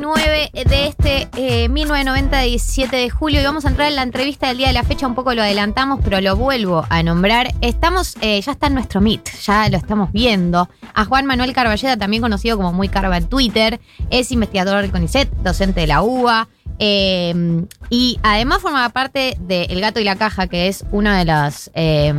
[0.00, 4.48] 29 de este eh, 1990, 17 de julio, y vamos a entrar en la entrevista
[4.48, 7.54] del día de la fecha, un poco lo adelantamos, pero lo vuelvo a nombrar.
[7.62, 10.68] Estamos, eh, ya está en nuestro Meet, ya lo estamos viendo.
[10.92, 15.30] A Juan Manuel Carballeda, también conocido como Muy Carva en Twitter, es investigador del CONICET,
[15.36, 16.48] docente de la UBA,
[16.78, 21.24] eh, y además forma parte de El Gato y la Caja, que es uno de
[21.24, 22.12] los eh,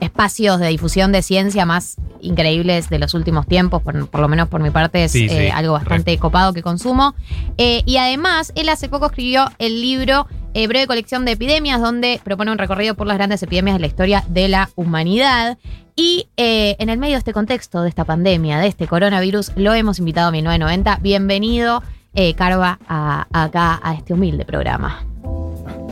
[0.00, 4.48] espacios de difusión de ciencia más increíbles de los últimos tiempos, por, por lo menos
[4.48, 6.18] por mi parte es Sí, sí, eh, algo bastante re.
[6.18, 7.14] copado que consumo.
[7.56, 12.20] Eh, y además, él hace poco escribió el libro eh, Breve Colección de Epidemias, donde
[12.24, 15.58] propone un recorrido por las grandes epidemias de la historia de la humanidad.
[15.94, 19.74] Y eh, en el medio de este contexto, de esta pandemia, de este coronavirus, lo
[19.74, 20.98] hemos invitado a 1990.
[21.02, 21.82] Bienvenido,
[22.20, 25.04] eh, Carva, a- acá a este humilde programa.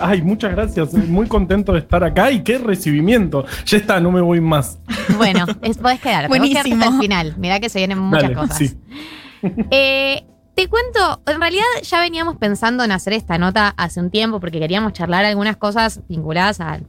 [0.01, 0.93] Ay, muchas gracias.
[0.93, 3.45] Muy contento de estar acá y qué recibimiento.
[3.65, 4.79] Ya está, no me voy más.
[5.17, 6.75] Bueno, es, podés quedar, podés Buenísimo.
[6.83, 7.35] hasta el final.
[7.39, 8.59] Mirá que se vienen muchas Dale, cosas.
[8.59, 8.77] sí.
[9.71, 10.25] Eh,
[10.57, 14.59] te cuento, en realidad ya veníamos pensando en hacer esta nota hace un tiempo porque
[14.59, 16.81] queríamos charlar algunas cosas vinculadas a,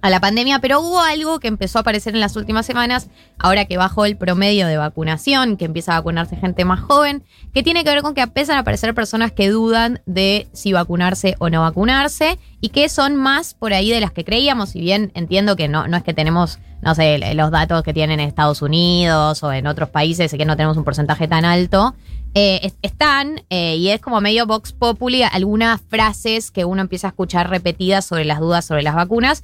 [0.00, 3.64] a la pandemia, pero hubo algo que empezó a aparecer en las últimas semanas, ahora
[3.64, 7.82] que bajó el promedio de vacunación, que empieza a vacunarse gente más joven, que tiene
[7.82, 11.62] que ver con que empiezan a aparecer personas que dudan de si vacunarse o no
[11.62, 15.66] vacunarse y que son más por ahí de las que creíamos, si bien entiendo que
[15.68, 19.52] no, no es que tenemos, no sé, los datos que tienen en Estados Unidos o
[19.52, 21.94] en otros países, que no tenemos un porcentaje tan alto.
[22.34, 27.06] eh, es- están, eh, y es como medio Vox Populi, algunas frases que uno empieza
[27.08, 29.42] a escuchar repetidas sobre las dudas sobre las vacunas.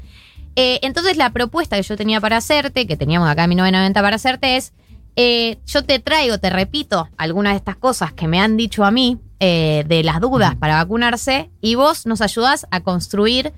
[0.56, 4.16] Eh, entonces la propuesta que yo tenía para hacerte, que teníamos acá en 1990 para
[4.16, 4.72] hacerte, es,
[5.16, 8.90] eh, yo te traigo, te repito, algunas de estas cosas que me han dicho a
[8.90, 13.52] mí eh, de las dudas para vacunarse, y vos nos ayudás a construir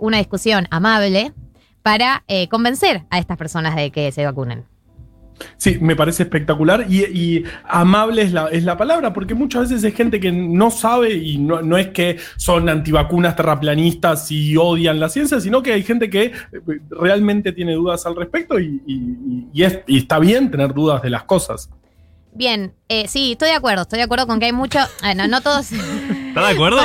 [0.00, 1.32] una discusión amable
[1.82, 4.66] para convencer a estas personas de que se vacunen.
[5.56, 9.82] Sí, me parece espectacular y, y amable es la, es la palabra, porque muchas veces
[9.84, 15.00] es gente que no sabe y no, no es que son antivacunas terraplanistas y odian
[15.00, 16.32] la ciencia, sino que hay gente que eh,
[16.90, 21.10] realmente tiene dudas al respecto y, y- y es- y está bien tener dudas de
[21.10, 21.70] las cosas.
[22.32, 24.78] Bien, eh, sí, estoy de acuerdo, estoy de acuerdo con que hay mucho...
[25.02, 25.72] ah, no, no todos...
[25.72, 26.80] ¿Estás de acuerdo?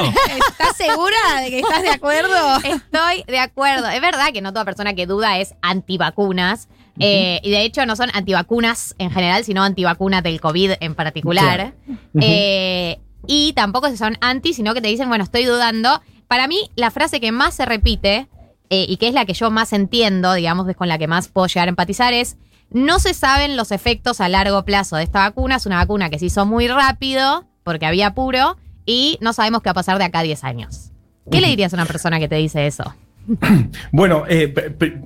[0.50, 2.56] ¿Estás segura de que estás de acuerdo?
[2.64, 3.88] Estoy de acuerdo.
[3.90, 6.68] Es verdad que no toda persona que duda es antivacunas.
[7.00, 11.74] Eh, y de hecho no son antivacunas en general, sino antivacunas del COVID en particular.
[12.20, 16.02] Eh, y tampoco se son anti, sino que te dicen, bueno, estoy dudando.
[16.28, 18.28] Para mí, la frase que más se repite,
[18.70, 21.28] eh, y que es la que yo más entiendo, digamos, es con la que más
[21.28, 22.38] puedo llegar a empatizar, es
[22.72, 25.58] no se saben los efectos a largo plazo de esta vacuna.
[25.58, 29.70] Es una vacuna que se hizo muy rápido, porque había apuro, y no sabemos qué
[29.70, 30.92] va a pasar de acá a 10 años.
[31.32, 32.96] ¿Qué le dirías a una persona que te dice eso?
[33.92, 34.54] Bueno, eh,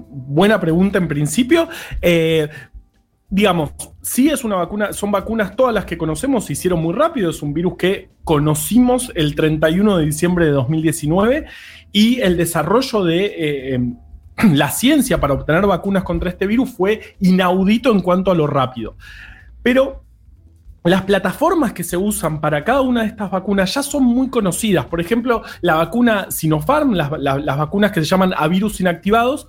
[0.09, 1.69] buena pregunta en principio.
[2.01, 2.49] Eh,
[3.29, 3.71] digamos,
[4.01, 7.41] sí es una vacuna, son vacunas todas las que conocemos, se hicieron muy rápido, es
[7.41, 11.45] un virus que conocimos el 31 de diciembre de 2019
[11.91, 13.25] y el desarrollo de...
[13.25, 13.97] eh, em,
[14.53, 18.95] la ciencia para obtener vacunas contra este virus fue inaudito en cuanto a lo rápido.
[19.61, 20.03] Pero
[20.83, 24.85] las plataformas que se usan para cada una de estas vacunas ya son muy conocidas.
[24.85, 29.47] Por ejemplo, la vacuna Sinopharm, las, la- las vacunas que se llaman a virus inactivados,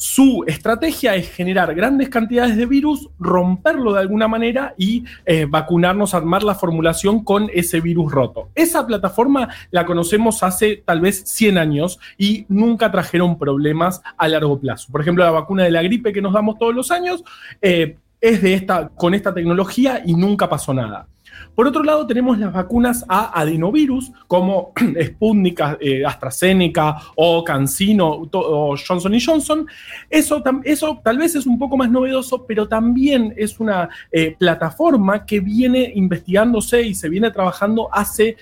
[0.00, 6.14] su estrategia es generar grandes cantidades de virus, romperlo de alguna manera y eh, vacunarnos,
[6.14, 8.48] armar la formulación con ese virus roto.
[8.54, 14.60] Esa plataforma la conocemos hace tal vez 100 años y nunca trajeron problemas a largo
[14.60, 14.86] plazo.
[14.92, 17.24] Por ejemplo, la vacuna de la gripe que nos damos todos los años
[17.60, 21.06] eh, es de esta, con esta tecnología y nunca pasó nada.
[21.54, 24.72] Por otro lado, tenemos las vacunas a adenovirus, como
[25.04, 29.66] Sputnik, eh, AstraZeneca o CanSino o Johnson Johnson.
[30.08, 35.26] Eso, eso tal vez es un poco más novedoso, pero también es una eh, plataforma
[35.26, 38.36] que viene investigándose y se viene trabajando hace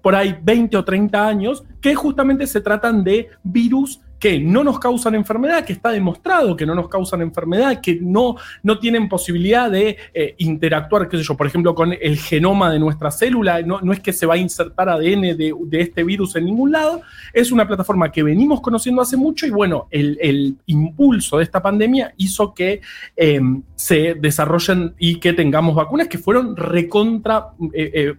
[0.00, 4.78] por ahí 20 o 30 años, que justamente se tratan de virus que no nos
[4.78, 9.70] causan enfermedad, que está demostrado que no nos causan enfermedad, que no, no tienen posibilidad
[9.70, 13.82] de eh, interactuar, qué sé yo, por ejemplo, con el genoma de nuestra célula, no,
[13.82, 17.02] no es que se va a insertar ADN de, de este virus en ningún lado,
[17.34, 21.60] es una plataforma que venimos conociendo hace mucho y bueno, el, el impulso de esta
[21.60, 22.80] pandemia hizo que
[23.14, 23.40] eh,
[23.74, 27.48] se desarrollen y que tengamos vacunas que fueron recontra...
[27.74, 28.14] eh,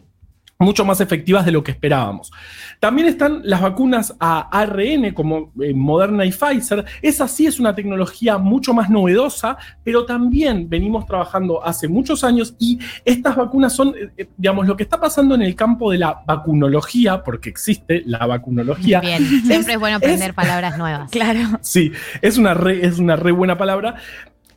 [0.58, 2.32] mucho más efectivas de lo que esperábamos.
[2.80, 6.86] También están las vacunas a ARN como eh, Moderna y Pfizer.
[7.02, 12.56] Esa sí es una tecnología mucho más novedosa, pero también venimos trabajando hace muchos años
[12.58, 15.98] y estas vacunas son, eh, eh, digamos, lo que está pasando en el campo de
[15.98, 19.02] la vacunología, porque existe la vacunología.
[19.02, 21.12] Bien, siempre es, bueno aprender es- palabras nuevas.
[21.12, 21.40] Claro.
[21.62, 21.92] Sí,
[22.22, 23.96] es una re, es una re buena palabra.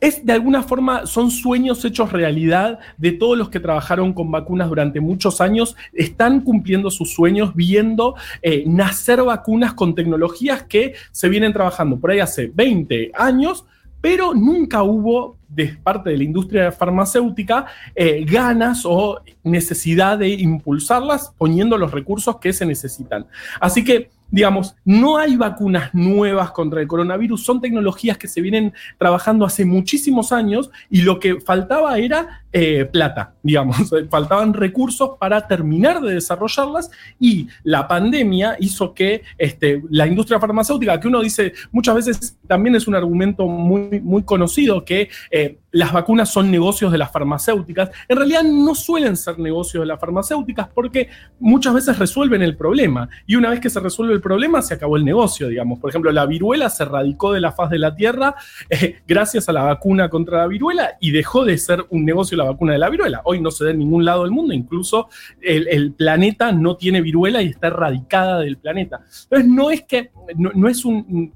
[0.01, 4.69] Es de alguna forma, son sueños hechos realidad de todos los que trabajaron con vacunas
[4.69, 11.29] durante muchos años, están cumpliendo sus sueños viendo eh, nacer vacunas con tecnologías que se
[11.29, 13.65] vienen trabajando por ahí hace 20 años,
[14.01, 21.33] pero nunca hubo de parte de la industria farmacéutica eh, ganas o necesidad de impulsarlas
[21.37, 23.25] poniendo los recursos que se necesitan.
[23.59, 28.73] Así que digamos, no hay vacunas nuevas contra el coronavirus, son tecnologías que se vienen
[28.97, 33.77] trabajando hace muchísimos años y lo que faltaba era eh, plata, digamos,
[34.09, 36.89] faltaban recursos para terminar de desarrollarlas
[37.19, 42.75] y la pandemia hizo que este, la industria farmacéutica, que uno dice muchas veces también
[42.75, 47.91] es un argumento muy, muy conocido, que eh, las vacunas son negocios de las farmacéuticas,
[48.07, 53.09] en realidad no suelen ser negocios de las farmacéuticas porque muchas veces resuelven el problema
[53.27, 55.79] y una vez que se resuelve el problema se acabó el negocio, digamos.
[55.79, 58.35] Por ejemplo, la viruela se radicó de la faz de la Tierra
[58.69, 62.45] eh, gracias a la vacuna contra la viruela y dejó de ser un negocio la
[62.45, 63.21] vacuna de la viruela.
[63.25, 65.09] Hoy no se da en ningún lado del mundo, incluso
[65.41, 69.01] el, planeta no tiene viruela y está erradicada del planeta.
[69.23, 71.33] Entonces, no es que, no es un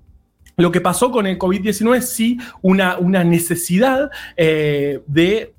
[0.58, 5.54] lo que pasó con el COVID-19 es sí una, una necesidad eh, de,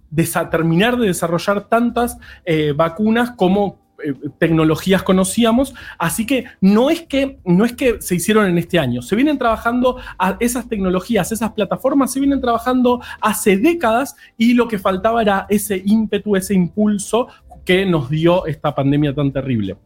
[0.51, 7.39] terminar de desarrollar tantas eh, vacunas como eh, tecnologías conocíamos, así que no es que
[7.45, 11.53] no es que se hicieron en este año, se vienen trabajando a esas tecnologías, esas
[11.53, 17.29] plataformas se vienen trabajando hace décadas y lo que faltaba era ese ímpetu, ese impulso
[17.65, 19.77] que nos dio esta pandemia tan terrible.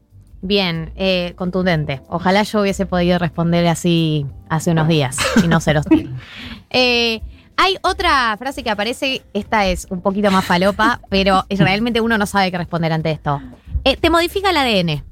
[0.40, 2.00] Bien, eh, contundente.
[2.08, 6.14] Ojalá yo hubiese podido responder así hace unos días y no ser hostil.
[6.70, 7.22] Eh,
[7.56, 12.26] hay otra frase que aparece, esta es un poquito más falopa, pero realmente uno no
[12.26, 13.40] sabe qué responder ante esto.
[13.84, 15.02] Eh, te modifica el ADN.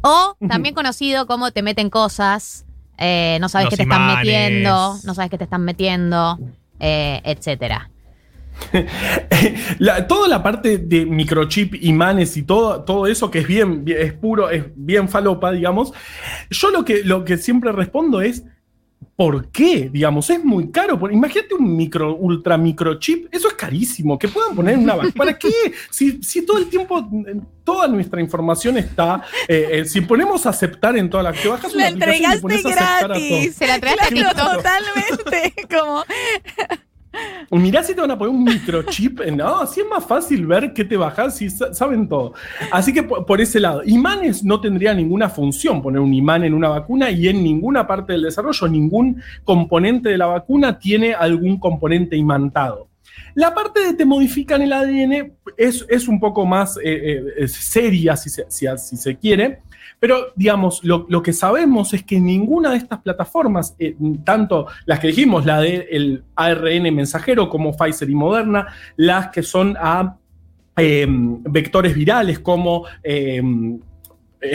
[0.00, 2.64] O también conocido como te meten cosas,
[2.98, 6.38] no sabes qué te están metiendo, no sabes qué te están metiendo,
[6.80, 7.90] etcétera.
[10.08, 14.50] toda la parte de microchip, imanes y todo, todo eso que es bien, es puro,
[14.50, 15.92] es bien falopa, digamos.
[16.50, 18.44] Yo lo que, lo que siempre respondo es.
[19.16, 19.90] ¿Por qué?
[19.92, 20.98] Digamos, es muy caro.
[21.08, 24.18] Imagínate un micro, ultra microchip, eso es carísimo.
[24.18, 25.52] Que puedan poner una ¿Para qué?
[25.88, 27.08] Si, si, todo el tiempo,
[27.62, 29.22] toda nuestra información está.
[29.46, 33.54] Eh, eh, si ponemos aceptar en toda la que bajas una la entregaste gratis.
[33.54, 35.54] Se la entregaste totalmente.
[35.70, 36.02] Como.
[37.50, 39.20] Mirá si te van a poner un microchip.
[39.32, 42.34] No, así es más fácil ver qué te bajas si saben todo.
[42.70, 46.68] Así que por, ese lado, imanes no tendría ninguna función poner un imán en una
[46.68, 52.16] vacuna y en ninguna parte del desarrollo, ningún componente de la vacuna tiene algún componente
[52.16, 52.88] imantado.
[53.34, 58.16] La parte de te modifican el ADN es, es un poco más eh, eh, seria,
[58.16, 59.60] si si se quiere.
[60.04, 65.06] Pero, digamos, lo, que sabemos es que ninguna de estas plataformas, eh, tanto las que
[65.06, 68.66] dijimos, la del ARN mensajero como Pfizer y Moderna,
[68.96, 70.18] las que son a
[70.76, 73.80] em, vectores virales como em,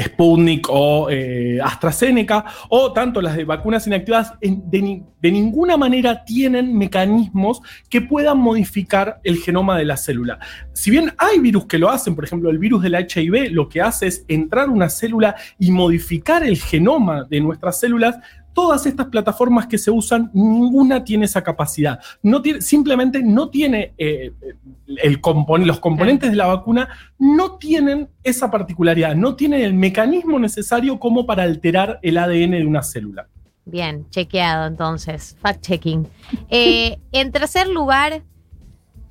[0.02, 7.62] Sputnik o eh, AstraZeneca, o tanto las de vacunas inactivas, de, ninguna manera tienen mecanismos
[7.90, 10.40] que puedan modificar el genoma de la célula.
[10.74, 13.82] Si bien hay virus que lo hacen, por ejemplo, el virus del HIV lo que
[13.82, 18.18] hace es entrar una célula y modificar el genoma de nuestras células,
[18.54, 22.00] todas estas plataformas que se usan, ninguna tiene esa capacidad.
[22.60, 24.34] Simplemente no tiene eh,
[24.86, 31.26] los componentes de la vacuna, no tienen esa particularidad, no tienen el mecanismo necesario como
[31.26, 33.28] para alterar el ADN de una célula.
[33.66, 36.08] Bien, chequeado entonces, fact-checking.
[36.50, 38.24] Eh, en tercer lugar,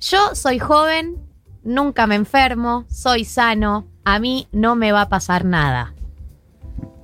[0.01, 1.17] yo soy joven,
[1.63, 5.93] nunca me enfermo, soy sano, a mí no me va a pasar nada.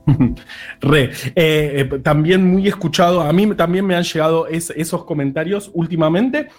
[0.81, 6.49] Re, eh, eh, también muy escuchado, a mí también me han llegado esos comentarios últimamente.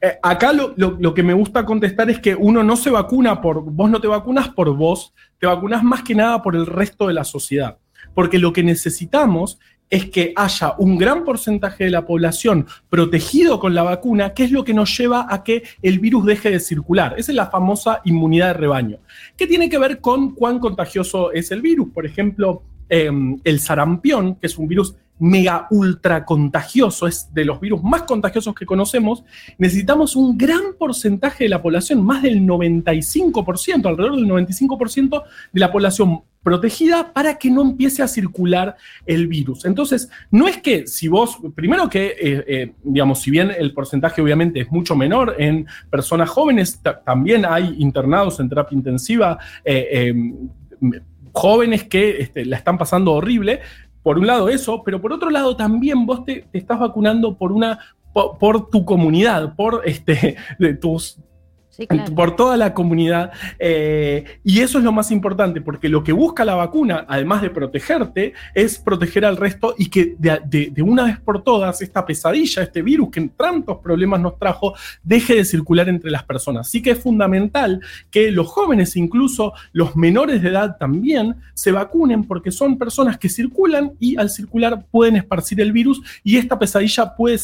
[0.00, 3.62] Eh, acá lo, lo, que me gusta contestar es que uno no se vacuna por,
[3.62, 7.14] vos no te vacunas por vos, te vacunas más que nada por el resto de
[7.14, 7.78] la sociedad.
[8.14, 9.58] Porque lo que necesitamos
[9.92, 14.50] es que haya un gran porcentaje de la población protegido con la vacuna, que es
[14.50, 17.14] lo que nos lleva a que el virus deje de circular.
[17.18, 18.98] Esa es la famosa inmunidad de rebaño,
[19.36, 21.90] que tiene que ver con cuán contagioso es el virus.
[21.92, 22.62] Por ejemplo,
[22.94, 28.02] Em, el sarampión, que es un virus mega ultra contagioso, es de los virus más
[28.02, 29.24] contagiosos que conocemos,
[29.56, 35.22] necesitamos un gran porcentaje de la población, más del 95%, alrededor del 95%
[35.54, 39.64] de la población protegida para que no empiece a circular el virus.
[39.64, 44.20] Entonces, no es que si vos, primero que, eh, eh, digamos, si bien el porcentaje
[44.20, 49.38] obviamente es mucho menor en personas jóvenes, también hay internados en terapia intensiva.
[49.64, 50.50] Eh, em,
[51.32, 53.60] jóvenes que este, la están pasando horrible.
[54.02, 57.78] Por un lado eso, pero por otro lado también vos te, estás vacunando por una
[58.12, 61.18] por, tu comunidad, por este, de tus
[62.14, 63.32] por toda la comunidad.
[63.58, 67.50] Eh, y eso es lo más importante, porque lo que busca la vacuna, además de
[67.50, 72.82] protegerte, es proteger al resto y que de, una vez por todas esta pesadilla, este
[72.82, 76.68] virus que tantos problemas nos trajo, deje de circular entre las personas.
[76.68, 82.24] Así que es fundamental que los jóvenes, incluso los menores de edad también, se vacunen
[82.24, 87.14] porque son personas que circulan y al circular pueden esparcir el virus y esta pesadilla
[87.16, 87.38] puede,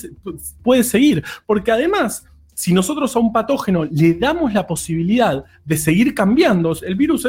[0.63, 1.25] puede seguir.
[1.47, 2.25] Porque además
[2.59, 7.25] si nosotros a un patógeno le damos la posibilidad de seguir cambiando, el virus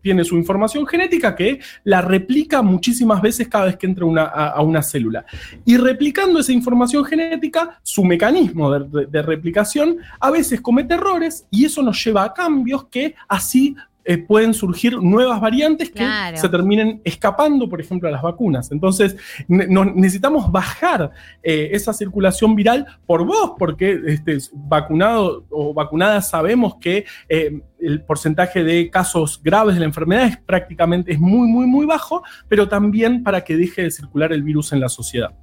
[0.00, 4.80] tiene su información genética que la replica muchísimas veces cada vez que entra a, una
[4.80, 5.26] célula.
[5.64, 11.82] Y replicando esa información genética, su mecanismo de replicación a veces comete errores y eso
[11.82, 17.68] nos lleva a cambios que así eh, pueden surgir nuevas variantes que se terminen escapando,
[17.68, 18.72] por ejemplo, a las vacunas.
[18.72, 19.16] Entonces,
[19.48, 21.10] necesitamos bajar
[21.42, 28.02] eh, esa circulación viral por vos, porque este, vacunado o vacunada sabemos que eh, el
[28.02, 32.68] porcentaje de casos graves de la enfermedad es prácticamente es muy, muy, muy bajo, pero
[32.68, 35.34] también para que deje de circular el virus en la sociedad.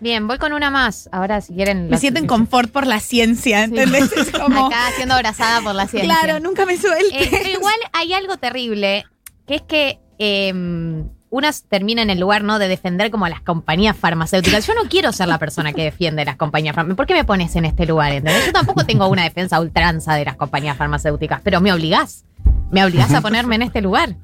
[0.00, 1.08] Bien, voy con una más.
[1.12, 1.88] Ahora, si quieren.
[1.88, 4.12] Me siento en confort por la ciencia, ¿entendés?
[4.12, 4.66] Es como.
[4.66, 6.14] Acá siendo abrazada por la ciencia.
[6.14, 7.22] Claro, nunca me suelte.
[7.22, 9.06] Eh, pero igual hay algo terrible,
[9.46, 9.98] que es que.
[10.18, 12.58] Eh, unas termina en el lugar, ¿no?
[12.58, 14.66] De defender como a las compañías farmacéuticas.
[14.66, 16.96] Yo no quiero ser la persona que defiende las compañías farmacéuticas.
[16.96, 18.12] ¿Por qué me pones en este lugar?
[18.12, 18.46] ¿entendés?
[18.46, 22.24] Yo tampoco tengo una defensa ultranza de las compañías farmacéuticas, pero me obligás.
[22.70, 24.16] Me obligás a ponerme en este lugar.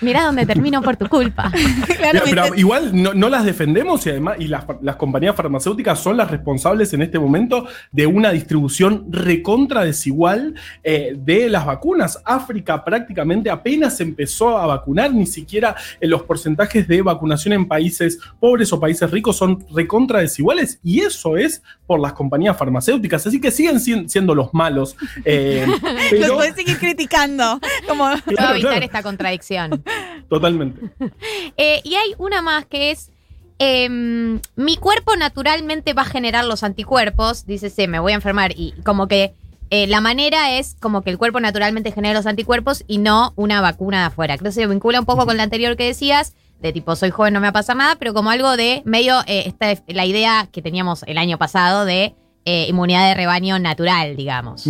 [0.00, 1.50] Mira dónde termino por tu culpa.
[2.24, 4.64] pero, igual no, las defendemos y además y las,
[4.96, 11.48] compañías farmacéuticas son las responsables en este momento de una distribución recontra desigual eh, de
[11.48, 12.20] las vacunas.
[12.24, 18.18] África prácticamente apenas empezó a vacunar, ni siquiera en los porcentajes de vacunación en países
[18.40, 23.26] pobres o países ricos son recontra desiguales y eso es por las compañías farmacéuticas.
[23.26, 24.96] Así que siguen siendo los malos.
[25.24, 25.66] Eh,
[26.18, 27.60] los puedes seguir criticando.
[27.86, 28.10] Como...
[28.10, 29.71] evitar esta contradicción.
[30.28, 30.80] Totalmente.
[31.56, 33.10] Eh, y hay una más que es.
[33.58, 37.46] Em, mi cuerpo naturalmente va a generar los anticuerpos.
[37.46, 38.52] Dice, sí, me voy a enfermar.
[38.56, 39.34] Y como que
[39.70, 43.60] eh, la manera es como que el cuerpo naturalmente genera los anticuerpos y no una
[43.60, 44.36] vacuna de afuera.
[44.38, 47.34] Creo que se vincula un poco con la anterior que decías, de tipo, soy joven,
[47.34, 50.48] no me va a pasar nada, pero como algo de medio, eh, esta, la idea
[50.50, 52.14] que teníamos el año pasado de
[52.44, 54.68] inmunidad de rebaño natural, digamos.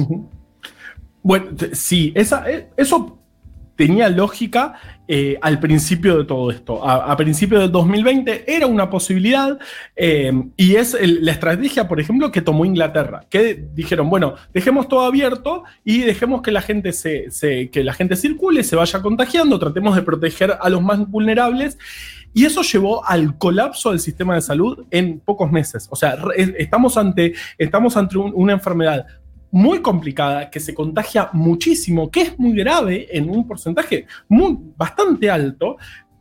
[1.23, 2.44] Bueno, sí, esa,
[2.76, 3.22] eso
[3.83, 4.75] tenía lógica
[5.09, 6.89] eh, al principio de todo esto.
[6.89, 9.59] A, principio del 2020 era una posibilidad
[9.97, 15.01] eh, y es la estrategia, por ejemplo, que tomó Inglaterra, que dijeron, bueno, dejemos todo
[15.01, 17.27] abierto y dejemos que la gente, se,
[17.73, 21.77] que la gente circule, se vaya contagiando, tratemos de proteger a los más vulnerables.
[22.35, 25.89] Y eso llevó al colapso del sistema de salud en pocos meses.
[25.91, 26.17] O sea,
[26.57, 29.07] estamos ante, estamos ante una enfermedad
[29.52, 35.30] muy complicada, que se contagia muchísimo, que es muy grave en un porcentaje muy, bastante
[35.30, 35.76] alto,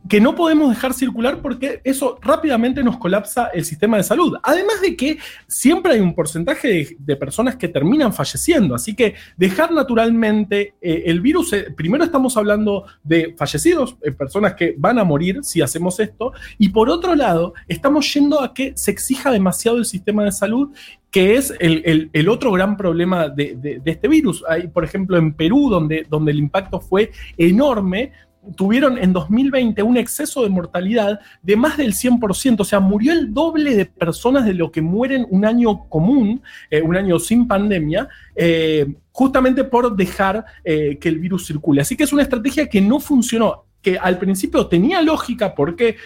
[0.08, 4.36] que no podemos dejar circular porque eso rápidamente nos colapsa el sistema de salud.
[4.42, 9.70] Además de que siempre hay un porcentaje de, personas que terminan falleciendo, así que dejar
[9.70, 15.04] naturalmente eh, el virus, eh, primero estamos hablando de fallecidos, eh, personas que van a
[15.04, 19.78] morir si hacemos esto, y por otro lado, estamos yendo a que se exija demasiado
[19.78, 20.70] el sistema de salud
[21.12, 24.42] que es el, otro gran problema de, este virus.
[24.48, 28.12] Hay, por ejemplo, en Perú, donde, donde el impacto fue enorme,
[28.56, 33.32] tuvieron en 2020 un exceso de mortalidad de más del 100%, o sea, murió el
[33.32, 38.08] doble de personas de lo que mueren un año común, eh, un año sin pandemia,
[38.34, 41.82] eh, justamente por dejar eh, que el virus circule.
[41.82, 45.96] Así que es una estrategia que no funcionó que al principio tenía lógica porque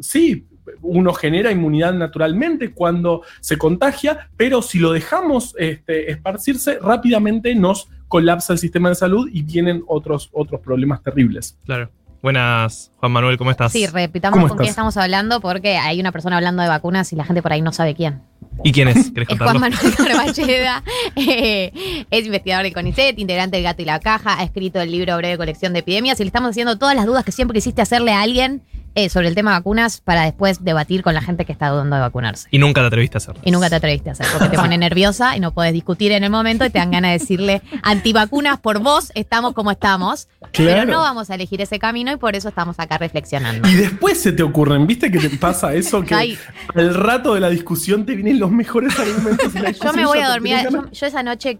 [0.00, 0.46] sí,
[0.80, 7.88] uno genera inmunidad naturalmente cuando se contagia, pero si lo dejamos este, esparcirse, rápidamente nos
[8.14, 11.58] colapsa el sistema de salud y vienen otros, otros problemas terribles.
[11.64, 11.90] Claro.
[12.22, 13.72] Buenas, Juan Manuel, ¿cómo estás?
[13.72, 17.24] Sí, repitamos con quién estamos hablando porque hay una persona hablando de vacunas y la
[17.24, 18.22] gente por ahí no sabe quién.
[18.62, 19.10] ¿Y quién es?
[19.10, 20.84] ¿Querés es Juan Manuel Carballeda,
[21.16, 25.16] eh, es investigador del CONICET, integrante del Gato y la Caja, ha escrito el libro
[25.16, 28.12] Breve Colección de Epidemias y le estamos haciendo todas las dudas que siempre quisiste hacerle
[28.12, 28.62] a alguien
[28.94, 32.02] eh, sobre el tema vacunas para después debatir con la gente que está dudando de
[32.02, 32.48] vacunarse.
[32.50, 33.40] Y nunca te atreviste a hacerlo.
[33.44, 36.24] Y nunca te atreviste a hacerlo, porque te pone nerviosa y no puedes discutir en
[36.24, 40.28] el momento y te dan ganas de decirle antivacunas por vos, estamos como estamos.
[40.52, 43.68] Pero no vamos a elegir ese camino y por eso estamos acá reflexionando.
[43.68, 46.02] Y después se te ocurren, ¿viste que te pasa eso?
[46.02, 46.38] Que
[46.74, 49.52] al rato de la discusión te vienen los mejores argumentos.
[49.82, 50.56] yo me voy a dormir.
[50.92, 51.58] Yo, esa noche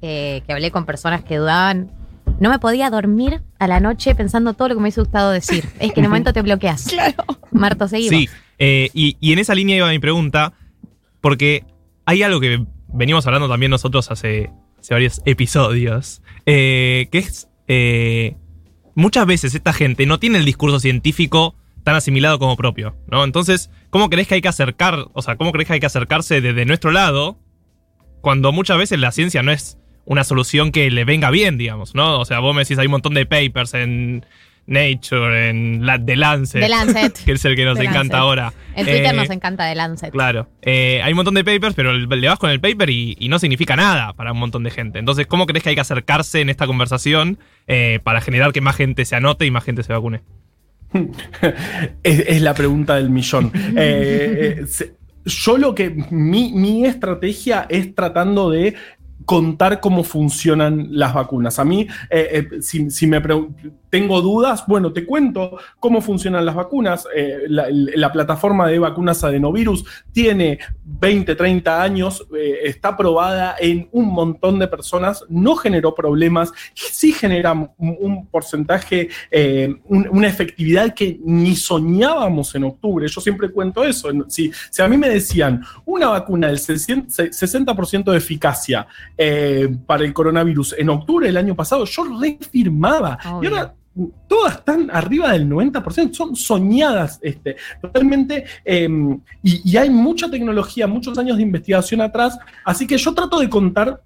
[0.00, 1.90] eh, que hablé con personas que dudaban,
[2.42, 5.64] no me podía dormir a la noche pensando todo lo que me hubiese gustado decir.
[5.78, 6.88] Es que en el momento te bloqueas.
[6.92, 7.24] Claro.
[7.52, 8.18] Marto, seguimos.
[8.18, 10.52] Sí, eh, y, en esa línea iba mi pregunta,
[11.20, 11.64] porque
[12.04, 14.50] hay algo que venimos hablando también nosotros hace,
[14.90, 17.48] varios episodios, eh, que es...
[17.68, 18.36] Eh,
[18.96, 23.22] muchas veces esta gente no tiene el discurso científico tan asimilado como propio, ¿no?
[23.22, 26.40] Entonces, ¿cómo crees que hay que acercar, o sea, cómo crees que hay que acercarse
[26.40, 27.38] desde nuestro lado
[28.20, 32.20] cuando muchas veces la ciencia no es una solución que le venga bien, digamos, ¿no?
[32.20, 34.24] O sea, vos me decís, hay un montón de papers en
[34.66, 37.12] Nature, en la, The Lancet, Lancet.
[37.24, 38.52] que es el que nos encanta ahora.
[38.74, 40.12] En Twitter eh, nos encanta The Lancet.
[40.12, 40.48] Claro.
[40.62, 43.76] Eh, hay un montón de papers, pero le vas con el paper y, no significa
[43.76, 44.98] nada para un montón de gente.
[44.98, 48.76] Entonces, ¿cómo crees que hay que acercarse en esta conversación eh, para generar que más
[48.76, 50.20] gente se anote y más gente se vacune?
[52.02, 53.50] es, la pregunta del millón.
[55.24, 58.74] yo lo que mi, mi, estrategia es tratando de
[59.24, 61.58] contar cómo funcionan las vacunas.
[61.58, 63.20] A mí, eh, eh, si, me
[63.92, 67.06] tengo dudas, bueno, te cuento cómo funcionan las vacunas.
[67.14, 72.26] Eh, la, plataforma de vacunas adenovirus tiene 20, 30 años,
[72.62, 79.10] está probada en un montón de personas, no generó problemas, sí genera un, porcentaje,
[79.88, 83.06] una efectividad que ni soñábamos en octubre.
[83.06, 84.08] Yo siempre cuento eso.
[84.28, 90.12] Si, si a mí me decían una vacuna del 60% de eficacia, eh, para el
[90.12, 93.18] coronavirus en octubre del año pasado, yo refirmaba.
[93.42, 93.74] Y ahora
[94.26, 100.86] todas están arriba del 90%, son soñadas este, totalmente, em, y, y, hay mucha tecnología,
[100.86, 104.00] muchos años de investigación atrás, así que yo trato de contar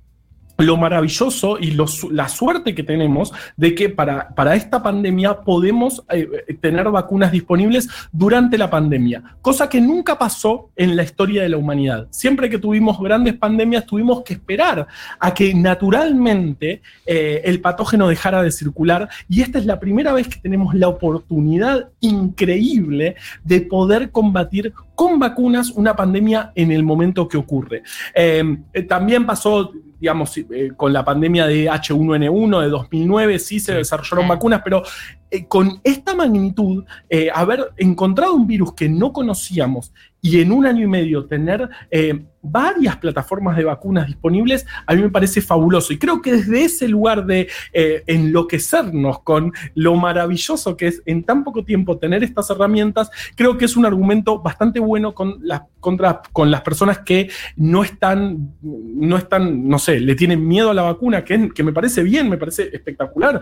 [0.58, 1.76] lo maravilloso y
[2.10, 7.88] la suerte que tenemos de que para, para esta pandemia podemos eh, tener vacunas disponibles
[8.12, 12.08] durante la pandemia, cosa que nunca pasó en la historia de la humanidad.
[12.10, 14.86] Siempre que tuvimos grandes pandemias tuvimos que esperar
[15.18, 20.28] a que naturalmente eh, el patógeno dejara de circular y esta es la primera vez
[20.28, 27.28] que tenemos la oportunidad increíble de poder combatir con vacunas una pandemia en el momento
[27.28, 27.82] que ocurre.
[28.14, 28.58] Eh,
[28.88, 34.60] también pasó digamos, eh, con la pandemia de H1N1 de 2009, sí se desarrollaron vacunas,
[34.62, 34.82] pero
[35.30, 40.66] eh, con esta magnitud, eh, haber encontrado un virus que no conocíamos y en un
[40.66, 45.92] año y medio tener eh, varias plataformas de vacunas disponibles, a mí me parece fabuloso.
[45.92, 51.42] Y creo que desde ese lugar de enloquecernos con lo maravilloso que es en tan
[51.42, 56.22] poco tiempo tener estas herramientas, creo que es un argumento bastante bueno con las, contra,
[56.32, 60.82] con las personas que no están, no están, no sé, le tienen miedo a la
[60.82, 63.40] vacuna, que, que me parece bien, me parece espectacular,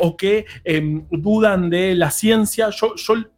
[0.00, 2.94] o que em, dudan de la ciencia, yo,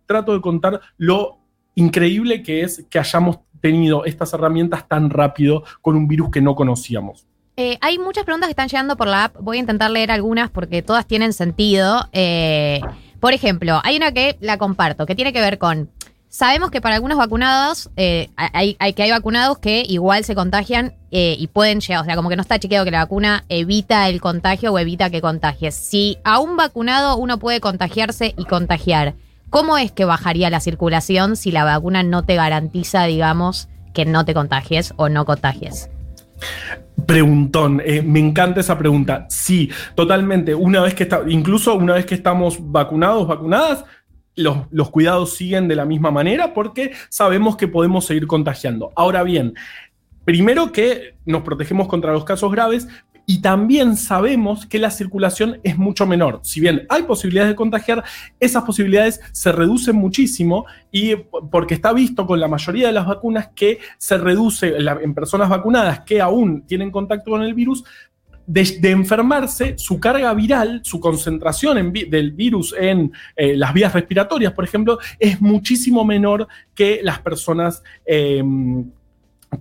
[0.07, 1.38] trato de contar lo
[1.79, 6.55] increíble que es que hayamos tenido estas herramientas tan rápido con un virus que no
[6.55, 7.27] conocíamos.
[7.57, 9.37] Eh, hay muchas preguntas que están llegando por la app.
[9.41, 12.09] Voy a intentar leer algunas porque todas tienen sentido.
[12.13, 12.81] Eh,
[13.21, 15.91] por ejemplo, hay una que la comparto, que tiene que ver con
[16.31, 21.47] Sabemos que para algunos vacunados, eh, hay, que hay vacunados que igual se contagian y
[21.47, 24.71] pueden llegar, o sea, como que no está chequeado que la vacuna evita el contagio
[24.71, 25.75] o evita que contagies.
[25.75, 29.15] Si a un vacunado uno puede contagiarse y contagiar,
[29.51, 34.25] ¿cómo es que bajaría la circulación si la vacuna no te garantiza, digamos, que no
[34.25, 35.91] te contagies o no contagies?
[37.07, 39.27] Preguntón, eh, me encanta esa pregunta.
[39.29, 40.55] Sí, totalmente.
[40.55, 43.85] Una vez que está, incluso una vez que estamos vacunados, vacunadas,
[44.39, 48.93] los, cuidados siguen de la misma manera porque sabemos que podemos seguir contagiando.
[48.95, 49.55] Ahora bien,
[50.25, 52.89] primero que nos protegemos contra los casos graves,
[53.31, 56.41] y también sabemos que la circulación es mucho menor.
[56.45, 58.03] Si bien hay posibilidades de contagiar,
[58.41, 61.15] esas posibilidades se reducen muchísimo y
[61.51, 66.01] porque está visto con la mayoría de las vacunas que se reduce en personas vacunadas
[66.01, 67.85] que aún tienen contacto con el virus,
[68.47, 74.65] de, enfermarse, su carga viral, su concentración del virus en eh, las vías respiratorias, por
[74.65, 78.91] ejemplo, es muchísimo menor que las personas em,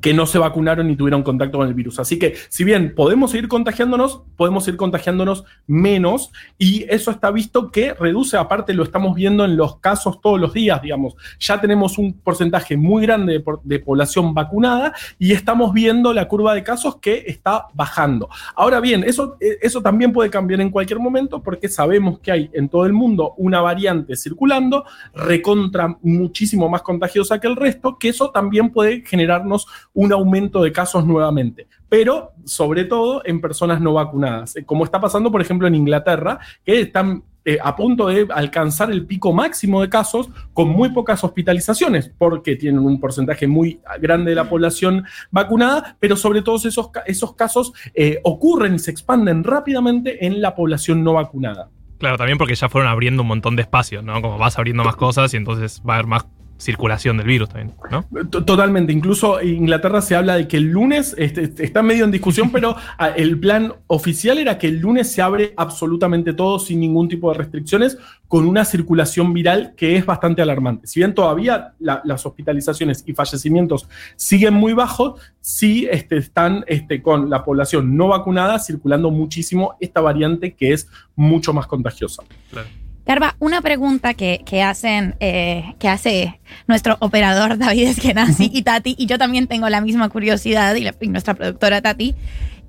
[0.01, 1.99] que no se vacunaron ni tuvieron contacto con el virus.
[1.99, 7.71] Así que, si bien podemos seguir contagiándonos, podemos seguir contagiándonos menos y eso está visto
[7.71, 11.97] que reduce, aparte lo estamos viendo en los casos todos los días, digamos, ya tenemos
[11.97, 17.23] un porcentaje muy grande de, población vacunada y estamos viendo la curva de casos que
[17.27, 18.29] está bajando.
[18.55, 22.49] Ahora bien, eso, eh, eso también puede cambiar en cualquier momento porque sabemos que hay
[22.53, 28.09] en todo el mundo una variante circulando, recontra muchísimo más contagiosa que el resto, que
[28.09, 33.93] eso también puede generarnos un aumento de casos nuevamente, pero sobre todo en personas no
[33.93, 38.27] vacunadas, eh, como está pasando, por ejemplo, en Inglaterra, que están eh, a punto de
[38.29, 43.79] alcanzar el pico máximo de casos con muy pocas hospitalizaciones, porque tienen un porcentaje muy
[44.01, 48.91] grande de la población vacunada, pero sobre todo esos, esos casos eh, ocurren y se
[48.91, 51.69] expanden rápidamente en la población no vacunada.
[51.99, 54.21] Claro, también porque ya fueron abriendo un montón de espacios, ¿no?
[54.21, 57.75] Como vas abriendo más cosas y entonces va a haber más circulación del virus también,
[57.91, 58.03] ¿no?
[58.29, 58.91] Totalmente.
[58.91, 62.51] Incluso en Inglaterra se habla de que el lunes, este, este, está medio en discusión,
[62.53, 67.07] pero ah, el plan oficial era que el lunes se abre absolutamente todo sin ningún
[67.07, 70.87] tipo de restricciones, con una circulación viral que es bastante alarmante.
[70.87, 77.29] Si bien todavía las hospitalizaciones y fallecimientos siguen muy bajos, sí este, están este, con
[77.29, 82.23] la población no vacunada circulando muchísimo esta variante que es mucho más contagiosa.
[82.51, 82.67] Claro.
[83.07, 89.05] Garba, una pregunta que, hacen, eh, que hace nuestro operador David Eskenazi y Tati, y
[89.05, 92.15] yo también tengo la misma curiosidad, y, nuestra productora Tati.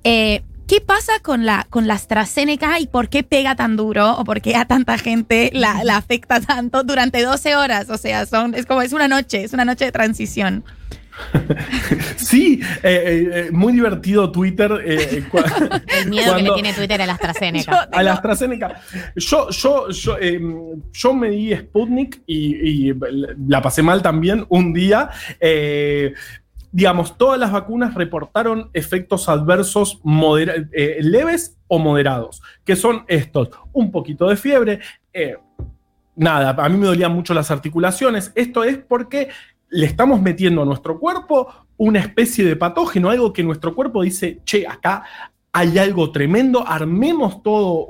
[0.05, 4.23] Eh, ¿Qué pasa con la, con la AstraZeneca y por qué pega tan duro o
[4.23, 7.89] por qué a tanta gente la, la afecta tanto durante 12 horas?
[7.89, 10.63] O sea, son, es como es una noche, es una noche de transición.
[12.17, 14.71] sí, eh, eh, eh, muy divertido Twitter.
[14.85, 17.89] el miedo que le tiene Twitter a la AstraZeneca.
[17.91, 18.81] a la AstraZeneca.
[19.15, 20.17] Yo, yo, yo,
[20.91, 22.93] yo me di Sputnik y,
[23.47, 25.09] la pasé mal también un día
[26.71, 34.29] digamos, todas las vacunas reportaron efectos adversos leves o moderados, que son estos, un poquito
[34.29, 34.79] de fiebre,
[36.15, 39.29] nada, a mí me dolían mucho las articulaciones, esto es porque
[39.69, 44.41] le estamos metiendo a nuestro cuerpo una especie de patógeno, algo que nuestro cuerpo dice,
[44.43, 45.03] che, acá
[45.51, 47.87] hay algo tremendo, armemos todo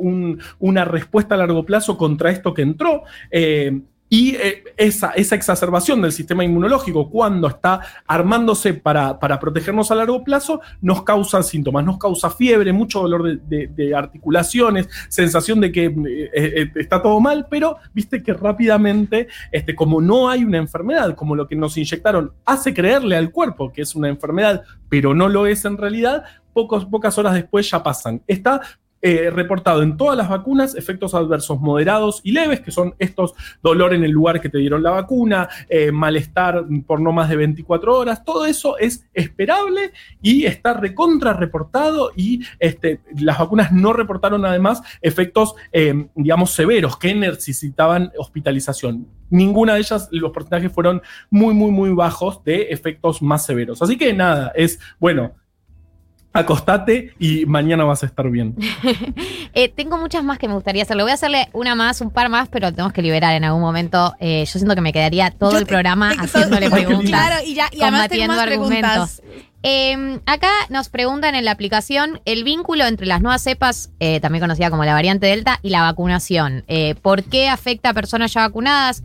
[0.60, 3.04] una respuesta a largo plazo contra esto que entró.
[3.32, 9.96] Eh, y eh, esa, esa, exacerbación del sistema inmunológico cuando está armándose para, protegernos a
[9.96, 15.86] largo plazo nos causa síntomas, nos causa fiebre, mucho dolor de, articulaciones, sensación de que
[15.86, 21.16] eh, eh, está todo mal, pero viste que rápidamente, este, como no hay una enfermedad,
[21.16, 25.30] como lo que nos inyectaron hace creerle al cuerpo que es una enfermedad, pero no
[25.30, 28.22] lo es en realidad, pocas horas después ya pasan.
[28.28, 28.62] Está
[29.02, 33.34] eh, reportado en todas las vacunas efectos adversos moderados y leves, que son estos
[33.64, 37.38] dolor en el lugar que te dieron la vacuna, eh, malestar por no más de
[37.38, 43.94] 24 horas, todo eso es esperable y está recontra reportado y este, las vacunas no
[43.94, 49.08] reportaron además efectos, eh, digamos, severos que necesitaban hospitalización.
[49.30, 53.82] Ninguna de ellas, los porcentajes fueron muy, muy, muy bajos de efectos más severos.
[53.82, 55.36] Así que nada, es, bueno,
[56.32, 58.56] acostate y mañana vas a estar bien.
[59.56, 61.02] Eh, tengo muchas más que me gustaría hacerle.
[61.02, 64.14] Voy a hacerle una más, un par más, pero tenemos que liberar en algún momento.
[64.20, 67.10] Eh, yo siento que me quedaría todo el programa haciéndole preguntas.
[67.10, 69.24] Claro, y ya y combatiendo argumentos.
[69.64, 74.42] Em, acá nos preguntan en la aplicación el vínculo entre las nuevas cepas, eh, también
[74.42, 76.64] conocida como la variante Delta, y la vacunación.
[77.02, 79.04] ¿Por qué afecta a personas ya vacunadas?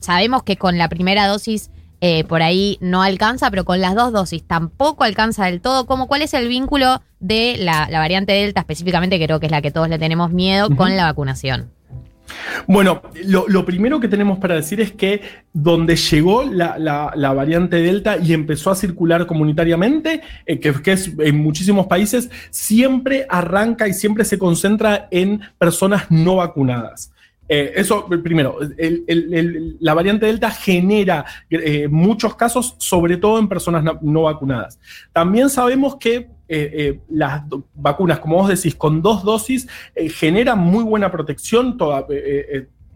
[0.00, 1.70] sabemos que con la primera dosis
[2.04, 5.86] eh, por ahí no alcanza, pero con las dos dosis tampoco alcanza del todo.
[5.86, 9.62] ¿Cómo, ¿Cuál es el vínculo de la, variante Delta específicamente, que creo que es la
[9.62, 11.70] que todos le tenemos miedo, con la vacunación?
[12.66, 18.32] Bueno, lo, primero que tenemos para decir es que donde llegó la, variante Delta y
[18.32, 24.24] empezó a circular comunitariamente, eh, que, que, es en muchísimos países, siempre arranca y siempre
[24.24, 27.12] se concentra en personas no vacunadas.
[27.54, 28.60] Eh, eso, primero,
[29.80, 34.80] la variante Delta genera eh, muchos casos, sobre todo en personas no, vacunadas.
[35.12, 37.42] También sabemos que eh, las
[37.74, 41.76] vacunas, como vos decís, con dos dosis, generan muy buena protección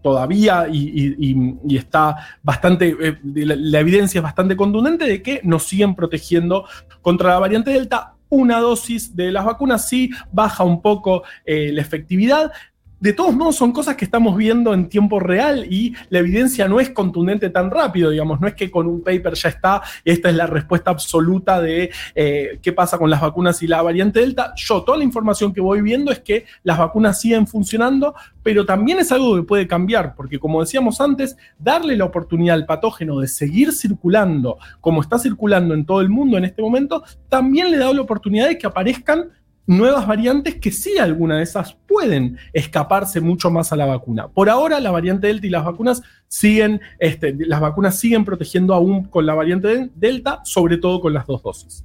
[0.00, 2.96] todavía y, está bastante,
[3.34, 6.64] la, evidencia es bastante contundente de que nos siguen protegiendo
[7.02, 8.14] contra la variante Delta.
[8.30, 12.52] Una dosis de las vacunas sí baja un poco la efectividad,
[12.98, 16.80] de todos modos son cosas que estamos viendo en tiempo real y la evidencia no
[16.80, 20.35] es contundente tan rápido, digamos, no es que con un paper ya está, esta es
[20.35, 24.54] la respuesta absoluta de eh, qué pasa con las vacunas y la variante Delta.
[24.56, 28.98] Yo, toda la información que voy viendo es que las vacunas siguen funcionando, pero también
[28.98, 33.28] es algo que puede cambiar, porque como decíamos antes, darle la oportunidad al patógeno de
[33.28, 37.92] seguir circulando como está circulando en todo el mundo en este momento, también le da
[37.92, 39.30] la oportunidad de que aparezcan
[39.66, 44.29] nuevas variantes que sí, alguna de esas pueden escaparse mucho más a la vacuna.
[44.29, 49.05] Por ahora, la variante Delta y las vacunas siguen, este, las vacunas siguen protegiendo aún
[49.05, 51.85] con la variante Delta, sobre todo con las dos dosis.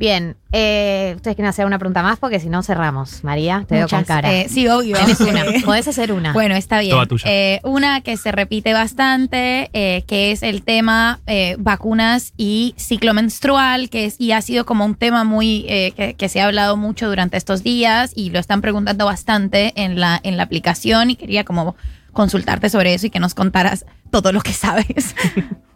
[0.00, 3.22] Bien, eh, ustedes quieren hacer una pregunta más porque si no cerramos.
[3.22, 4.32] María, te veo con cara.
[4.32, 4.96] Eh, sí, obvio.
[5.28, 5.44] una.
[5.66, 6.32] Podés hacer una.
[6.32, 6.96] Bueno, está bien.
[7.26, 11.20] Eh, una que se repite bastante, eh, que es el tema
[11.58, 16.28] vacunas y ciclo menstrual, que es, y ha sido como un tema muy que, que,
[16.30, 20.38] se ha hablado mucho durante estos días y lo están preguntando bastante en la, en
[20.38, 21.76] la aplicación y quería como
[22.14, 25.14] consultarte sobre eso y que nos contaras todo lo que sabes.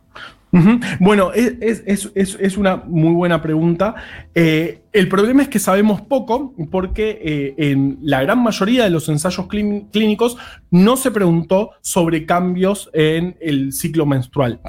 [1.01, 1.83] Bueno, es, es-
[2.14, 3.95] es- es- una muy buena pregunta.
[4.35, 9.09] Eh, el problema es que sabemos poco porque eh, en la gran mayoría de los
[9.09, 10.37] ensayos clín- clínicos
[10.71, 14.61] no se preguntó sobre cambios en el ciclo menstrual.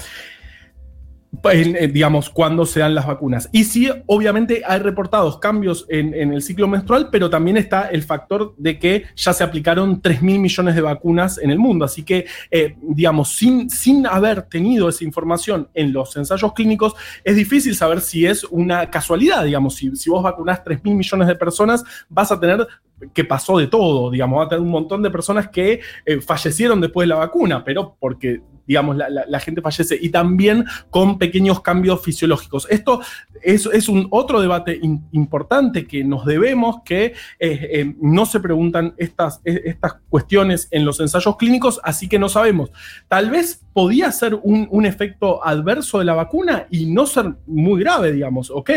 [1.44, 3.50] Eh, digamos, cuando se dan las vacunas.
[3.52, 8.04] Y sí, obviamente hay reportados cambios en, en el ciclo menstrual, pero también está el
[8.04, 11.86] factor de que ya se aplicaron 3 mil millones de vacunas en el mundo.
[11.86, 16.94] Así que, eh, digamos, sin, sin haber tenido esa información en los ensayos clínicos,
[17.24, 21.28] es difícil saber si es una casualidad, digamos, si, si vos vacunás 3 mil millones
[21.28, 22.68] de personas, vas a tener
[23.14, 26.80] que pasó de todo, digamos, va a tener un montón de personas que eh, fallecieron
[26.82, 31.62] después de la vacuna, pero porque, digamos, la, la- gente fallece y también con pequeños
[31.62, 32.66] cambios fisiológicos.
[32.70, 33.02] Esto
[33.44, 34.80] es, es un otro debate
[35.12, 41.38] importante que nos debemos, que eh, no se preguntan estas, estas cuestiones en los ensayos
[41.38, 42.72] clínicos, así que no sabemos.
[43.08, 47.82] Tal vez podía ser un, un efecto adverso de la vacuna y no ser muy
[47.82, 48.70] grave, digamos, ok,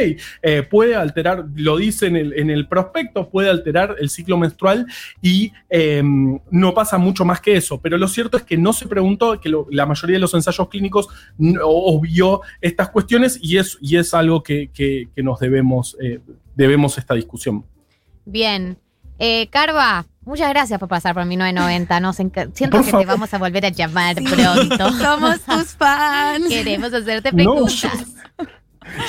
[0.43, 4.87] eh, puede alterar, lo dice en el, en el prospecto, puede alterar el ciclo menstrual
[5.23, 6.03] y eh,
[6.51, 7.81] no pasa mucho más que eso.
[7.81, 10.69] Pero lo cierto es que no se preguntó, que lo- la mayoría de los ensayos
[10.69, 15.97] clínicos no- obvió estas cuestiones y es, y es algo que, que- que nos debemos,
[16.01, 16.21] eh,
[16.55, 17.65] debemos esta discusión.
[18.25, 18.79] Bien.
[19.21, 21.99] Eh, Carva, muchas gracias por pasar por mi 990.
[22.01, 23.01] Nos Siento Por que favor.
[23.01, 24.25] te vamos a volver a llamar Sí.
[24.25, 24.93] pronto.
[24.99, 26.47] Somos tus fans.
[26.49, 27.83] Queremos hacerte No, preguntas.
[27.83, 27.89] yo,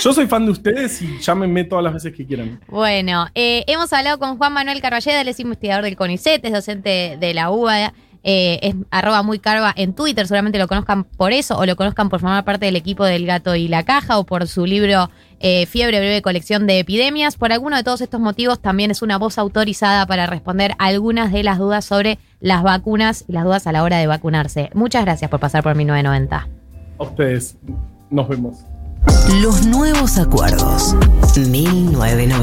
[0.02, 2.60] yo soy fan de ustedes y llámenme todas las veces que quieran.
[2.68, 7.18] Bueno, eh, hemos hablado con Juan Manuel Carballeda, él es investigador del CONICET, es docente
[7.20, 11.58] de la UBA, eh, es arroba muy carva en Twitter, seguramente lo conozcan por eso,
[11.58, 14.48] o lo conozcan por formar parte del equipo del Gato y la Caja, o por
[14.48, 17.38] su libro eh, Fiebre Breve Colección de Epidemias.
[17.38, 21.44] Por alguno de todos estos motivos, también es una voz autorizada para responder algunas de
[21.44, 24.70] las dudas sobre las vacunas y las dudas a la hora de vacunarse.
[24.74, 26.48] Muchas gracias por pasar por mi 990.
[27.00, 27.58] A ustedes,
[28.10, 28.66] nos vemos.
[29.42, 30.96] Los nuevos acuerdos.
[31.46, 32.40] 1990.